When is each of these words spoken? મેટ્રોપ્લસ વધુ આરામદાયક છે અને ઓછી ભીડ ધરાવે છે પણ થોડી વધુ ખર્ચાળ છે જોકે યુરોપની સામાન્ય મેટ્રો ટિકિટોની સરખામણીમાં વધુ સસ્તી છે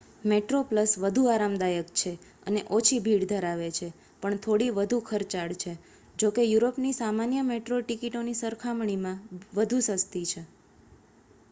મેટ્રોપ્લસ 0.23 0.93
વધુ 0.99 1.25
આરામદાયક 1.27 1.91
છે 1.95 2.13
અને 2.47 2.63
ઓછી 2.69 2.99
ભીડ 2.99 3.25
ધરાવે 3.31 3.67
છે 3.73 3.89
પણ 4.23 4.39
થોડી 4.39 4.71
વધુ 4.71 4.99
ખર્ચાળ 5.03 5.53
છે 5.57 5.73
જોકે 6.15 6.41
યુરોપની 6.45 6.95
સામાન્ય 6.95 7.41
મેટ્રો 7.45 7.75
ટિકિટોની 7.83 8.39
સરખામણીમાં 8.39 9.23
વધુ 9.55 9.79
સસ્તી 9.91 10.27
છે 10.27 10.41